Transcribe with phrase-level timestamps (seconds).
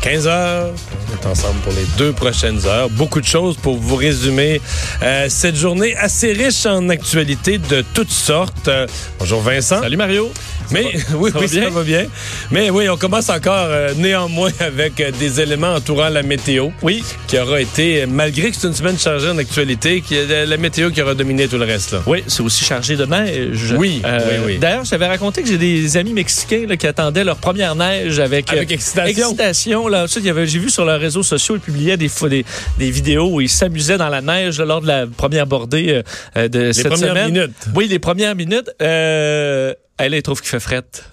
[0.00, 0.70] 15 heures.
[1.08, 2.88] On est ensemble pour les deux prochaines heures.
[2.90, 4.60] Beaucoup de choses pour vous résumer
[5.02, 8.68] euh, cette journée assez riche en actualités de toutes sortes.
[8.68, 8.86] Euh,
[9.18, 9.80] bonjour Vincent.
[9.80, 10.32] Salut Mario.
[10.72, 11.62] Mais oui, ça va oui, bien?
[11.64, 12.06] ça va bien.
[12.50, 16.68] Mais oui, on commence encore euh, néanmoins avec euh, des éléments entourant la météo.
[16.82, 17.02] Oui.
[17.26, 20.90] Qui aura été, malgré que c'est une semaine chargée en actualité, qui est la météo
[20.90, 21.92] qui aura dominé tout le reste.
[21.92, 22.02] Là.
[22.06, 23.74] Oui, c'est aussi chargé de neige.
[23.76, 24.58] Oui, oui, oui.
[24.58, 28.50] D'ailleurs, j'avais raconté que j'ai des amis mexicains là, qui attendaient leur première neige avec,
[28.52, 29.28] Avec euh, excitation.
[29.30, 30.04] excitation, là.
[30.04, 32.44] Ensuite, il y avait- j'ai vu sur leurs réseaux sociaux, ils publiaient des, des,
[32.78, 36.02] des vidéos où ils s'amusaient dans la neige là, lors de la première bordée euh,
[36.36, 37.32] euh, de cette premières semaine.
[37.32, 37.50] minutes.
[37.74, 38.70] Oui, les premières minutes.
[38.82, 41.04] Euh, elle, elle trouve qu'il fait frette.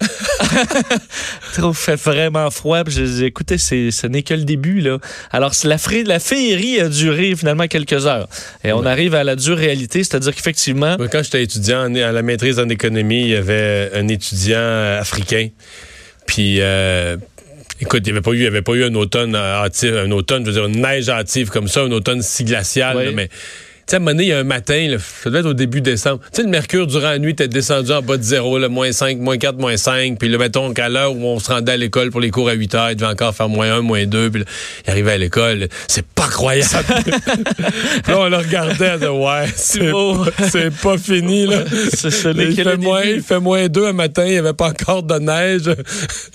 [0.50, 2.84] Elle trouve qu'il fait vraiment froid.
[2.84, 4.80] Puis j'ai écoutez, ce n'est que le début.
[4.80, 4.98] là.
[5.30, 8.28] Alors, la, fri- la féerie a duré finalement quelques heures.
[8.64, 12.58] Et on arrive à la dure réalité, c'est-à-dire qu'effectivement, Quand j'étais étudiant à la maîtrise
[12.58, 15.48] en économie, il y avait un étudiant euh, africain.
[16.26, 17.16] Puis, euh,
[17.80, 19.92] écoute, il n'y avait pas eu, il y avait pas eu un automne euh, hâtif,
[19.92, 22.96] un automne, je veux dire, une neige hâtive comme ça, un automne si glacial.
[22.96, 23.04] Oui.
[23.06, 23.28] là, mais,
[23.88, 25.54] sais, à un moment donné, il y a un matin, là, ça devait être au
[25.54, 26.20] début décembre.
[26.32, 29.18] Tu sais, le mercure durant la nuit était descendu en bas de zéro, moins 5,
[29.18, 30.18] moins 4, moins 5.
[30.18, 32.52] Puis là, mettons qu'à l'heure où on se rendait à l'école pour les cours à
[32.52, 34.30] 8 heures, il devait encore faire moins 1, moins 2.
[34.30, 34.46] Puis là,
[34.86, 35.68] il arrivait à l'école.
[35.86, 36.68] C'est pas croyable.
[38.04, 40.24] Puis là, on le regardait, on disait, ouais, c'est beau.
[40.24, 41.64] pas- c'est pas fini, là.
[41.96, 44.52] ce, ce n'est Il fait, moins, il fait moins deux un matin, il n'y avait
[44.52, 45.70] pas encore de neige.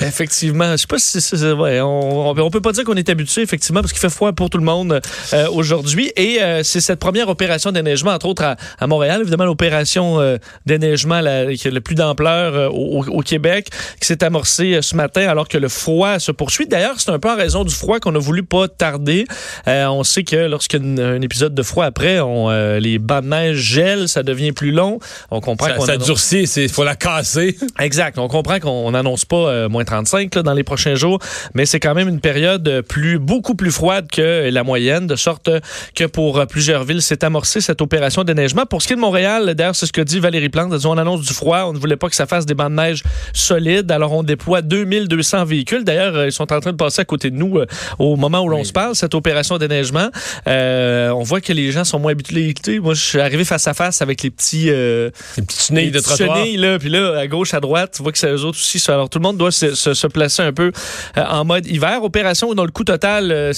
[0.02, 3.10] Effectivement, je sais pas si c'est ouais, on, on, on peut pas dire qu'on est
[3.10, 5.00] habitué effectivement parce qu'il fait froid pour tout le monde
[5.34, 9.46] euh, aujourd'hui et euh, c'est cette première opération déneigement entre autres à, à Montréal évidemment
[9.46, 13.68] l'opération euh, déneigement la- qui a le plus d'ampleur euh, au, au Québec
[14.00, 16.68] qui s'est amorcée euh, ce matin alors que le froid se poursuit.
[16.68, 19.26] D'ailleurs, c'est un peu en raison du froid qu'on a voulu pas tarder.
[19.68, 22.50] On sait que lorsqu'un un épisode de froid après, on,
[22.80, 25.00] les bancs de neige gèlent, ça devient plus long.
[25.32, 27.58] On comprend Ça, qu'on ça annonce- durcit, il faut la casser.
[27.80, 28.18] Exact.
[28.20, 31.20] On comprend qu'on n'annonce pas moins 35 là, dans les prochains jours,
[31.54, 35.50] mais c'est quand même une période plus, beaucoup plus froide que la moyenne, de sorte
[35.96, 38.66] que pour plusieurs villes, c'est amorcé cette opération de neigement.
[38.66, 40.72] Pour ce qui est de Montréal, d'ailleurs, c'est ce que dit Valérie Plante.
[40.74, 42.70] Elle dit, on annonce du froid, on ne voulait pas que ça fasse des bancs
[42.70, 45.84] de neige solides, alors on déploie 2200 véhicules.
[45.84, 47.66] D'ailleurs, euh, ils sont en train de passer à côté de nous euh,
[48.00, 50.10] au moment où l'on se parle, cette opération de neigement.
[50.48, 52.80] Euh, on voit que les gens sont moins habitués.
[52.80, 54.70] Moi, je suis arrivé face à face avec les petits...
[54.70, 56.38] euh, Les petites chenilles de trottoir.
[56.38, 58.80] chenilles, là, puis là, à gauche, à droite, tu vois que c'est eux autres aussi.
[58.80, 60.72] ça- Alors, tout le monde doit se, se- se placer un peu
[61.16, 62.04] en mode hiver.
[62.04, 63.52] Opération dont le coût total,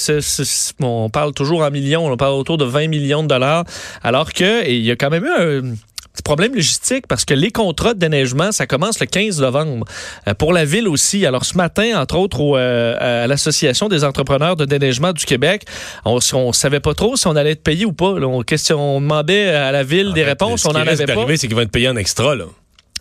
[0.81, 3.64] on parle toujours en millions, on parle autour de 20 millions de dollars.
[4.03, 5.75] Alors que, il y a quand même eu un
[6.15, 9.85] petit problème logistique parce que les contrats de déneigement, ça commence le 15 novembre.
[10.27, 11.25] Euh, pour la ville aussi.
[11.25, 15.65] Alors, ce matin, entre autres, au, euh, à l'Association des entrepreneurs de déneigement du Québec,
[16.05, 18.17] on ne savait pas trop si on allait être payé ou pas.
[18.17, 18.27] là.
[18.27, 21.05] on, question, on demandait à la ville des fait, réponses, ce on qui n'en avait
[21.05, 21.25] pas.
[21.35, 22.45] c'est qu'ils vont être payés en extra, là.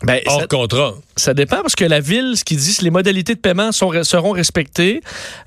[0.02, 0.94] Ben, Hors ça- contrat.
[1.16, 4.02] ça dépend parce que la ville, ce qui dit, c'est les modalités de paiement sont,
[4.02, 5.00] seront respectées.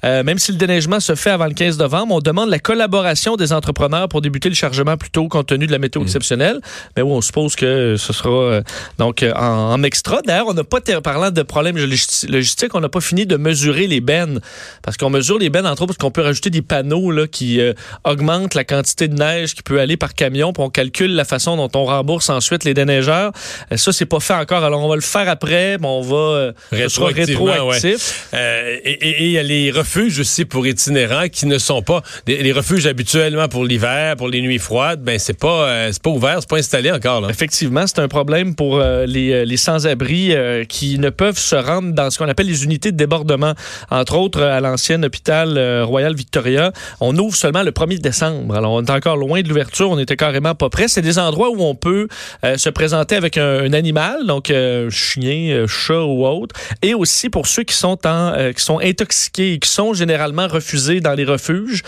[0.06, 3.36] Euh, même si le déneigement se fait avant le 15 novembre, on demande la collaboration
[3.36, 6.62] des entrepreneurs pour débuter le chargement plus tôt compte tenu de la météo exceptionnelle.
[6.96, 8.62] Mais oui, on suppose que ce sera euh,
[8.97, 10.22] donc euh, en, en extra.
[10.25, 13.86] D'ailleurs, on n'a pas, parlant de problèmes logisti- logistiques, on n'a pas fini de mesurer
[13.86, 14.40] les bennes.
[14.81, 17.60] Parce qu'on mesure les bennes, entre autres, parce qu'on peut rajouter des panneaux là, qui
[18.06, 21.57] augmentent la quantité de neige qui peut aller par camion, puis on calcule la façon
[21.57, 23.33] dont on rembourse ensuite les déneigeurs.
[23.75, 24.63] Ça, c'est pas fait encore.
[24.63, 26.16] Alors, on va le faire après, mais on va...
[26.16, 28.28] euh, Rétroactivement, rétroactif.
[28.34, 32.51] Euh, et il y a les refuges aussi pour itinérants qui ne sont pas les
[32.51, 35.01] refuges habituellement pour l'hiver, pour les nuits froides.
[35.01, 37.30] Ben c'est pas euh, c'est pas ouvert, c'est pas installé encore là.
[37.30, 40.34] Effectivement, c'est un problème pour euh, les, les sans-abri
[40.69, 43.54] qui ne peuvent se rendre dans ce qu'on appelle les unités de débordement.
[43.90, 48.56] Entre autres, à l'ancien hôpital Royal Victoria, on ouvre seulement le 1er décembre.
[48.56, 50.88] Alors, on est encore loin de l'ouverture, on était carrément pas prêt.
[50.88, 52.07] C'est des endroits où on peut
[52.44, 57.29] se présenter avec un, un animal, donc euh, chien, euh, chat ou autre, et aussi
[57.29, 61.13] pour ceux qui sont en, euh, qui sont intoxiqués et qui sont généralement refusés dans
[61.13, 61.83] les refuges,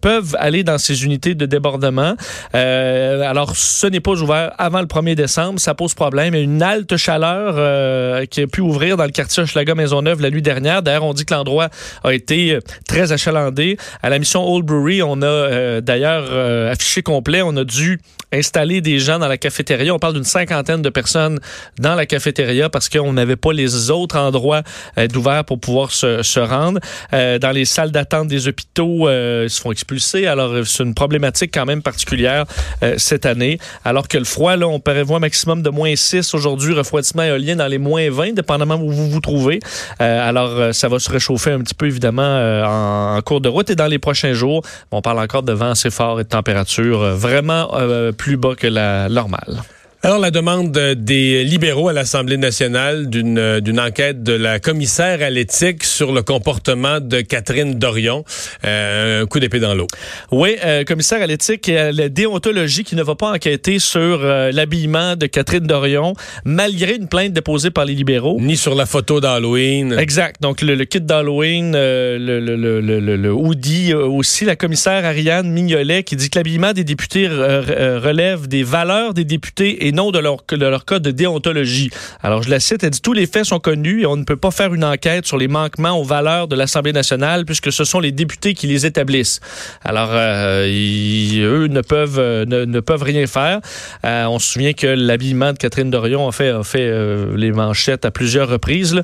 [0.00, 2.14] peuvent aller dans ces unités de débordement.
[2.52, 6.34] Alors, ce n'est pas ouvert avant le 1er décembre, ça pose problème.
[6.34, 10.42] A une halte chaleur qui a pu ouvrir dans le quartier Hochelaga Maisonneuve la nuit
[10.42, 10.82] dernière.
[10.82, 11.70] D'ailleurs, on dit que l'endroit
[12.02, 13.78] a été très achalandé.
[14.02, 17.42] À la mission Old Brewery, on a d'ailleurs affiché complet.
[17.42, 17.98] On a dû
[18.32, 19.94] installer des gens dans la cafétéria.
[19.94, 21.40] On parle d'une cinquantaine de personnes
[21.78, 24.62] dans la cafétéria parce qu'on n'avait pas les autres endroits
[24.98, 26.80] euh, d'ouverts pour pouvoir se, se rendre.
[27.12, 30.26] Euh, dans les salles d'attente des hôpitaux, euh, ils se font expulser.
[30.26, 32.44] Alors, euh, c'est une problématique quand même particulière
[32.82, 33.58] euh, cette année.
[33.84, 37.56] Alors que le froid, là, on prévoit un maximum de moins 6 aujourd'hui, refroidissement éolien
[37.56, 39.60] dans les moins 20, dépendamment où vous vous trouvez.
[39.98, 43.76] Alors, ça va se réchauffer un petit peu, évidemment, en, en cours de route et
[43.76, 44.62] dans les prochains jours.
[44.90, 47.70] On parle encore de vent assez fort et de température vraiment
[48.16, 49.62] plus bas que la normale.
[50.04, 55.22] Alors, la demande des libéraux à l'Assemblée nationale d'une euh, d'une enquête de la commissaire
[55.22, 58.22] à l'éthique sur le comportement de Catherine Dorion.
[58.66, 59.86] Euh, un coup d'épée dans l'eau.
[60.30, 64.20] Oui, euh, commissaire à l'éthique et à la déontologie qui ne va pas enquêter sur
[64.22, 66.12] euh, l'habillement de Catherine Dorion,
[66.44, 68.36] malgré une plainte déposée par les libéraux.
[68.38, 69.96] Ni sur la photo d'Halloween.
[69.98, 70.36] Exact.
[70.42, 74.54] Donc, le, le kit d'Halloween, euh, le, le, le, le, le- le hoodie, aussi la
[74.56, 79.93] commissaire Ariane Mignolet qui dit que l'habillement des députés relève des valeurs des députés et
[79.94, 81.90] non de leur, de leur code de déontologie.
[82.22, 84.36] Alors, je la cite, elle dit tous les faits sont connus et on ne peut
[84.36, 88.00] pas faire une enquête sur les manquements aux valeurs de l'Assemblée nationale puisque ce sont
[88.00, 89.40] les députés qui les établissent.
[89.84, 93.60] Alors, euh, ils- eux ne peuvent, euh, ne, ne peuvent rien faire.
[94.04, 97.52] Euh, on se souvient que l'habillement de Catherine Dorion a fait, a fait euh, les
[97.52, 98.94] manchettes à plusieurs reprises.
[98.94, 99.02] là.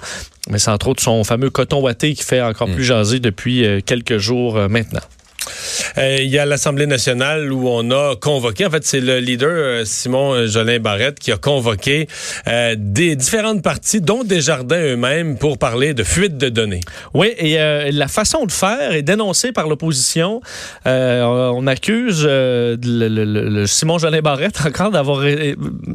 [0.51, 4.19] Mais c'est entre autres son fameux coton watté qui fait encore plus jaser depuis quelques
[4.19, 5.01] jours maintenant.
[5.99, 9.51] Euh, Il y a l'Assemblée nationale où on a convoqué, en fait, c'est le leader
[9.51, 12.07] euh, Simon euh, Jolin Barrette qui a convoqué
[12.77, 16.81] des différentes parties, dont des jardins eux-mêmes, pour parler de fuite de données.
[17.15, 17.57] Oui, et
[17.93, 20.41] la façon de faire est dénoncée par l'opposition.
[20.85, 23.09] On accuse le, le-
[23.49, 25.55] le- Simon Jolin Barrette encore d'avoir é-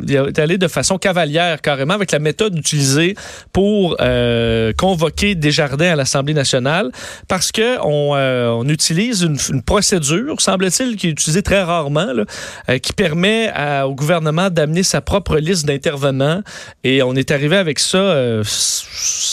[0.10, 3.16] est allé de façon cavalière carrément avec la méthode utilisée
[3.54, 6.92] pour euh, convoquer Desjardins à l'Assemblée nationale
[7.28, 12.08] parce que on, euh, on utilise une, une procédure, semble-t-il, qui est utilisée très rarement,
[12.70, 13.52] euh, qui permet
[13.84, 16.42] au gouvernement d'amener sa propre liste d'intervenants.
[16.84, 18.44] Et on est arrivé avec ça euh,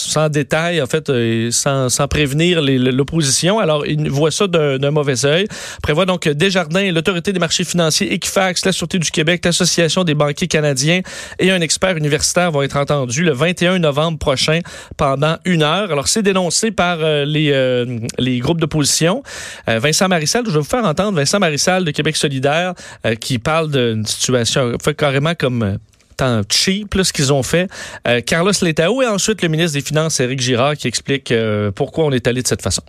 [0.03, 3.59] sans détail, en fait, euh, sans, sans prévenir l'opposition.
[3.59, 5.47] Alors, ils voient ça d'un mauvais œil.
[5.83, 10.49] Prévoit donc Desjardins, l'Autorité des marchés financiers, Equifax, la Sûreté du Québec, l'Association des banquiers
[10.49, 11.01] canadiens
[11.39, 14.61] et un expert universitaire vont être entendus le 21 novembre prochain
[14.97, 15.91] pendant une heure.
[15.91, 19.23] Alors, c'est dénoncé par euh, les, euh, les groupes d'opposition.
[19.69, 22.75] Euh, Vincent Marissal, je vais vous faire entendre Vincent Marissal de Québec solidaire
[23.07, 25.79] euh, qui parle d'une situation fait carrément comme
[26.23, 27.69] euh, tant cheap là, ce qu'ils ont fait.
[28.07, 32.05] Euh, Carlos Letao et ensuite le ministre des Finances, Éric Girard, qui explique euh, pourquoi
[32.05, 32.83] on est allé de cette façon.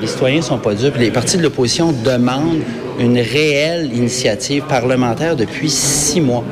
[0.00, 0.96] Les citoyens sont pas dupes.
[0.96, 2.62] Les partis de l'opposition demandent
[2.98, 6.44] une réelle initiative parlementaire depuis six mois.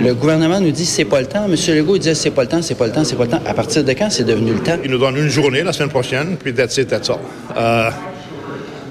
[0.00, 1.44] Le gouvernement nous dit c'est pas le temps.
[1.46, 1.54] M.
[1.76, 3.42] Legault disait c'est pas le temps, c'est pas le temps, c'est pas le temps.
[3.46, 4.76] À partir de quand c'est devenu le temps?
[4.84, 7.18] Il nous donne une journée la semaine prochaine, puis that's it, that's all.
[7.56, 7.90] Euh,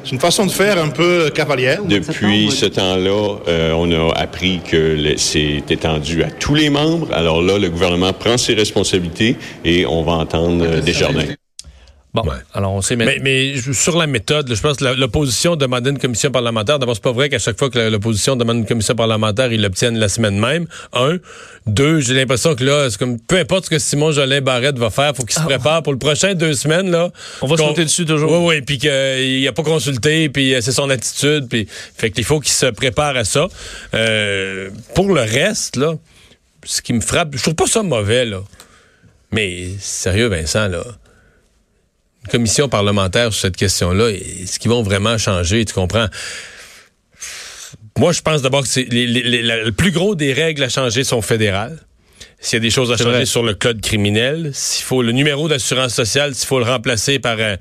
[0.04, 1.84] c'est une façon de faire un peu cavalière.
[1.86, 7.08] Depuis ce temps-là, euh, on a appris que c'est étendu à tous les membres.
[7.14, 11.26] Alors là, le gouvernement prend ses responsabilités et on va entendre euh, Desjardins.
[12.14, 12.36] Bon, Ouais.
[12.54, 15.90] alors on sait Mais, mais je- sur la méthode, là, je pense que l'opposition demandait
[15.90, 16.78] une commission parlementaire.
[16.78, 19.98] D'abord, c'est pas vrai qu'à chaque fois que l'opposition demande une commission parlementaire, ils l'obtiennent
[19.98, 20.68] la semaine même.
[20.94, 21.18] Un.
[21.66, 24.92] Deux, j'ai l'impression que là, c'est comme peu importe ce que Simon Jolin Barrette va
[24.92, 26.92] faire, faut qu'il se prépare pour le prochain deux semaines.
[26.92, 27.10] Là,
[27.42, 28.32] On va Qu'on- sauter dessus toujours.
[28.32, 31.68] Oui, oui, puis qu'il a pas consulté, puis euh, c'est son attitude, puis
[31.98, 33.48] fait qu'il faut qu'il se prépare à ça.
[33.96, 35.96] Euh, pour le reste, là,
[36.64, 38.42] ce qui me frappe, je trouve pas ça mauvais, là.
[39.32, 40.84] Mais sérieux, Vincent, là,
[42.26, 46.08] une commission parlementaire sur cette question-là, est-ce qu'ils vont vraiment changer, tu comprends?
[47.98, 51.78] Moi, je pense d'abord que c'est le plus gros des règles à changer sont fédérales.
[52.40, 53.26] S'il y a des choses à changer vrai.
[53.26, 57.38] sur le code criminel, s'il faut le numéro d'assurance sociale, s'il faut le remplacer par
[57.40, 57.56] un,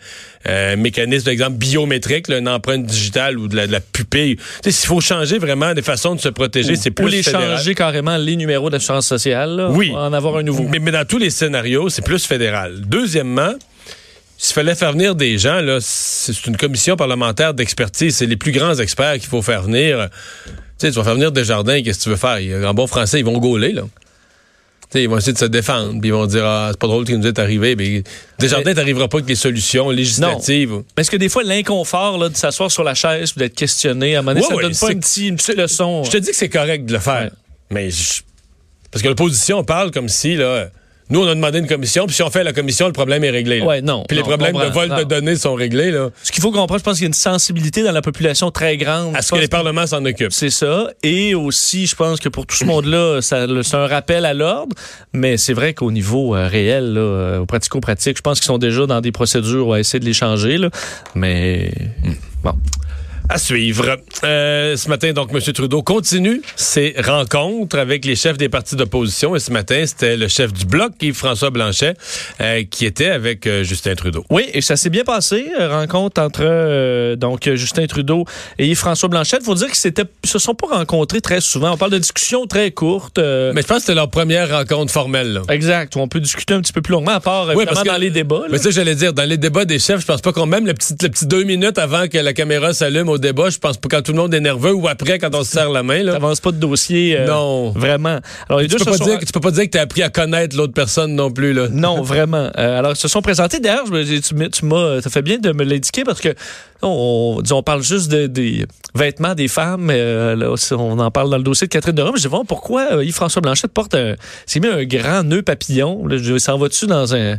[0.44, 4.38] un mécanisme, par exemple, biométrique, là, une empreinte digitale ou de la, de la pupille.
[4.64, 7.58] S'il faut changer vraiment des façons de se protéger, c'est plus Ou les fédéral.
[7.58, 9.54] changer carrément les numéros d'assurance sociale.
[9.54, 9.92] là, Oui.
[9.94, 10.64] En avoir un nouveau.
[10.68, 12.80] Mais, mais dans tous les scénarios, c'est plus fédéral.
[12.80, 13.52] Deuxièmement,
[14.44, 18.16] s'il fallait faire venir des gens, là, c'est une commission parlementaire d'expertise.
[18.16, 20.08] C'est les plus grands experts qu'il faut faire venir.
[20.46, 22.68] Tu sais, tu vas faire venir des jardins, qu'est-ce que tu veux faire?
[22.68, 23.82] En bon français, ils vont gauler, là.
[23.82, 26.88] Tu sais, ils vont essayer de se défendre, puis ils vont dire Ah, c'est pas
[26.88, 27.76] drôle ce qui nous est arrivé.
[27.76, 28.02] Mais
[28.40, 30.82] Desjardins n'arrivera pas avec des solutions législatives.
[30.96, 34.18] Parce que des fois, l'inconfort là, de s'asseoir sur la chaise ou d'être questionné, à
[34.18, 36.02] un moment donné, Ouais, ça ouais, donne pas une, petite- une petite leçon.
[36.02, 37.30] Je te dis que c'est correct de le faire, Ouais.
[37.70, 38.22] mais je-
[38.90, 40.68] Parce que l'opposition parle comme si, là,
[41.12, 43.28] nous, on a demandé une commission, puis si on fait la commission, le problème est
[43.28, 43.58] réglé.
[43.58, 43.66] là.
[43.66, 44.02] Ouais, non.
[44.08, 46.08] Puis les problèmes de vol de données sont réglés, là.
[46.22, 48.78] Ce qu'il faut comprendre, je pense qu'il y a une sensibilité dans la population très
[48.78, 49.14] grande.
[49.14, 50.32] À ce que les parlements s'en occupent.
[50.32, 50.88] C'est ça.
[51.02, 54.74] Et aussi, je pense que pour tout ce monde-là, c'est un rappel à l'ordre.
[55.12, 58.56] Mais c'est vrai qu'au niveau euh, réel, là, euh, au pratico-pratique, je pense qu'ils sont
[58.56, 60.56] déjà dans des procédures à essayer de les changer.
[60.56, 60.70] Là.
[61.14, 61.72] Mais
[62.42, 62.54] bon.
[63.34, 63.96] À suivre.
[64.24, 65.40] Euh, ce matin, donc, M.
[65.54, 69.34] Trudeau continue ses rencontres avec les chefs des partis d'opposition.
[69.34, 71.94] Et ce matin, c'était le chef du Bloc, Yves-François Blanchet,
[72.42, 74.26] euh, qui était avec euh, Justin Trudeau.
[74.28, 75.46] Oui, et ça s'est bien passé.
[75.58, 78.26] Rencontre entre donc Justin Trudeau
[78.58, 79.38] et Yves-François Blanchet.
[79.40, 81.72] Il faut dire qu'ils ne se sont pas rencontrés très souvent.
[81.72, 83.16] On parle de discussions très courtes.
[83.18, 85.32] Mais je pense que c'était leur première rencontre formelle.
[85.32, 85.42] Là.
[85.48, 85.96] Exact.
[85.96, 87.96] où On peut discuter un petit peu plus longuement, à part Oui, parce que- dans
[87.96, 88.40] les débats.
[88.40, 88.46] là.
[88.50, 90.74] Mais ça, j'allais dire, dans les débats des chefs, je pense pas qu'on même le
[90.74, 93.88] petit, le petit deux minutes avant que la caméra s'allume au débat, je pense pas
[93.90, 96.02] quand tout le monde est nerveux ou après quand on se serre la main.
[96.02, 96.12] Là.
[96.12, 97.16] T'avances pas de dossier.
[97.18, 97.70] euh, Non.
[97.70, 98.18] Vraiment.
[98.48, 99.78] Alors, les Tu deux peux, pas sont- dire, que- tu peux pas dire que tu
[99.78, 101.54] as appris à connaître l'autre personne non plus.
[101.54, 101.68] Là.
[101.70, 102.50] Non, vraiment.
[102.58, 103.58] Euh, alors, ils se sont présentés.
[103.60, 106.34] D'ailleurs, je me- tu, m'as- tu fait bien de me l'indiquer parce que
[106.82, 109.88] on, on- on parle juste de- des vêtements des femmes.
[109.90, 112.16] euh, là, on en parle dans le dossier de Catherine de Rome.
[112.16, 114.14] Je dis, bon, pourquoi euh, Yves-François Blanchet porte un,
[114.46, 116.04] s'est mis un grand nœud papillon?
[116.06, 117.36] Là, je s'en va-tu dans un,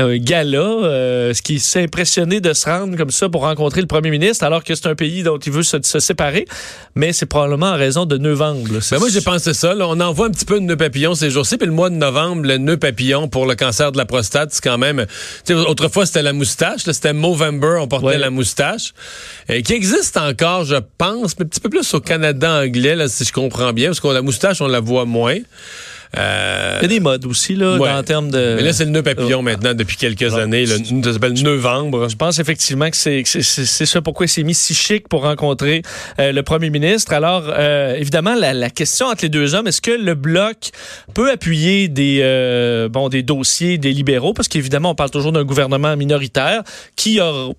[0.00, 3.86] un gala, euh, ce qui s'est impressionné de se rendre comme ça pour rencontrer le
[3.86, 6.46] premier ministre, alors que c'est un pays dont il veut se, se séparer,
[6.94, 8.72] mais c'est probablement en raison de novembre.
[8.72, 8.78] là.
[8.90, 9.74] Ben moi, j'ai pensé ça.
[9.74, 9.86] là.
[9.88, 11.56] On envoie un petit peu de nœud papillon ces jours-ci.
[11.58, 14.62] Puis le mois de novembre, le nœud papillon pour le cancer de la prostate, c'est
[14.62, 15.06] quand même...
[15.68, 16.86] autrefois, c'était la moustache.
[16.86, 18.18] là, C'était Movember, on portait Ouais.
[18.18, 18.94] la moustache.
[19.50, 23.08] euh, qui existe encore, je pense, mais un petit peu plus au Canada anglais, là,
[23.08, 23.88] si je comprends bien.
[23.88, 25.36] Parce que la moustache, on la voit moins.
[26.18, 27.88] Euh, Il y a des modes aussi, là, Ouais.
[27.90, 28.54] en termes de...
[28.56, 30.66] mais là, c'est le nœud papillon Euh, maintenant depuis quelques années.
[30.66, 30.76] Ça
[31.12, 32.08] s'appelle novembre.
[32.08, 33.24] Je pense effectivement que c'est
[33.86, 35.82] ça pourquoi il s'est mis si chic pour rencontrer
[36.18, 37.12] euh, le premier ministre.
[37.12, 40.70] Alors, euh, évidemment, la, la question entre les deux hommes, est-ce que le bloc
[41.14, 42.20] peut appuyer des
[42.90, 44.32] bon des dossiers des libéraux?
[44.34, 46.62] Parce qu'évidemment, on parle toujours d'un gouvernement minoritaire
[46.96, 47.50] qui aura,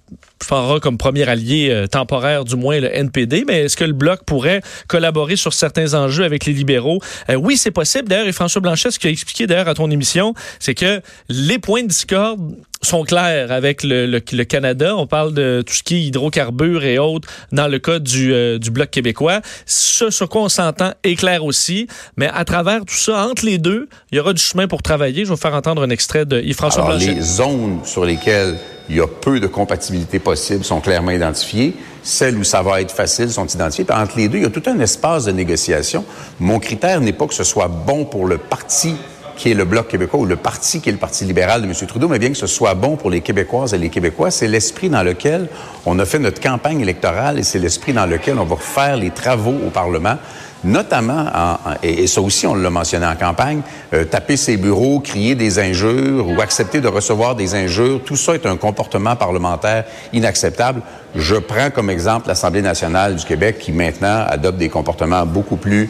[0.52, 4.62] aura comme premier allié temporaire du moins le NPD, mais est-ce que le bloc pourrait
[4.88, 7.00] collaborer sur certains enjeux avec les libéraux?
[7.38, 8.10] Oui, c'est possible.
[8.10, 11.84] D'ailleurs, François Blanchet, ce qu'il a expliqué d'ailleurs à ton émission, c'est que les points
[11.84, 12.40] de discorde
[12.82, 14.98] sont clairs avec le, le- le Canada.
[14.98, 18.58] On parle de tout ce qui est hydrocarbures et autres dans le cas du, euh,
[18.58, 19.42] du Bloc québécois.
[19.68, 21.86] Ce sur quoi on s'entend est clair aussi,
[22.18, 25.20] mais à travers tout ça, entre les deux, il y aura du chemin pour travailler.
[25.24, 27.14] Je vais vous faire entendre un extrait de Yves-François Blanchet.
[27.14, 28.58] les zones sur lesquelles
[28.92, 31.74] il y a peu de compatibilité possible sont clairement identifiées.
[32.04, 33.86] Celles où ça va être facile sont identifiées.
[33.86, 36.04] Puis entre les deux, il y a tout un espace de négociation.
[36.42, 38.96] Mon critère n'est pas que ce soit bon pour le parti
[39.38, 41.74] qui est le Bloc québécois ou le parti qui est le Parti libéral de M.
[41.88, 44.90] Trudeau, mais bien que ce soit bon pour les Québécoises et les Québécois, c'est l'esprit
[44.90, 45.48] dans lequel
[45.86, 49.12] on a fait notre campagne électorale et c'est l'esprit dans lequel on va faire les
[49.12, 50.18] travaux au Parlement
[50.64, 53.62] notamment, en- et, et ça aussi on l'a mentionné en campagne,
[53.94, 58.34] euh, taper ses bureaux, crier des injures ou accepter de recevoir des injures, tout ça
[58.36, 60.82] est un comportement parlementaire inacceptable.
[61.16, 65.90] Je prends comme exemple l'Assemblée nationale du Québec qui maintenant adopte des comportements beaucoup plus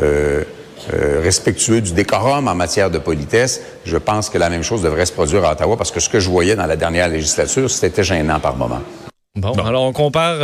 [0.00, 0.44] euh,
[0.94, 3.60] euh, respectueux du décorum en matière de politesse.
[3.84, 6.18] Je pense que la même chose devrait se produire à Ottawa parce que ce que
[6.20, 8.80] je voyais dans la dernière législature, c'était gênant par moment.
[9.36, 10.36] Bon, alors on compare.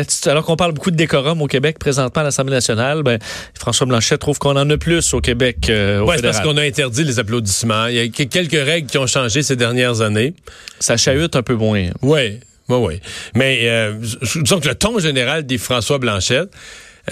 [0.00, 3.18] Euh, alors qu'on parle beaucoup de décorum au Québec présentement à l'Assemblée nationale, ben,
[3.58, 5.68] François Blanchet trouve qu'on en a plus au Québec.
[5.68, 7.86] euh, au Ouais, c'est parce qu'on a interdit les applaudissements.
[7.86, 10.34] Il y a que- quelques règles qui ont changé ces dernières années.
[10.80, 11.88] Ça chahute un peu moins.
[12.02, 13.00] Oui, oui, oui.
[13.34, 13.94] Mais euh,
[14.36, 16.50] disons que le ton général des François Blanchette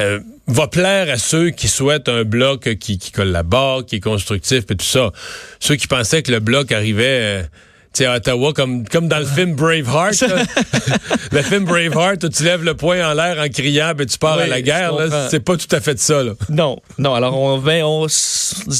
[0.00, 4.64] euh, va plaire à ceux qui souhaitent un bloc qui, qui collabore, qui est constructif
[4.70, 5.10] et tout ça.
[5.58, 7.44] Ceux qui pensaient que le bloc arrivait...
[7.92, 10.22] tu sais, à Ottawa, comme, comme dans le film Braveheart.
[11.32, 14.36] le film Braveheart, où tu lèves le poing en l'air en criant et tu pars
[14.36, 14.92] Oui, à la guerre.
[15.30, 16.22] C'est pas tout à fait ça.
[16.22, 16.32] Là.
[16.48, 17.14] Non, non.
[17.14, 18.06] Alors, on, ben, on,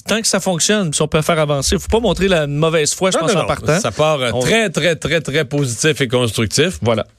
[0.07, 3.11] tant que ça fonctionne, si on peut faire avancer, faut pas montrer la mauvaise foi,
[3.11, 3.49] je Non, pense, non, en non.
[3.49, 3.81] partant.
[3.81, 6.79] Ça part On- très, très, très, très positif et constructif.
[6.83, 7.07] Voilà.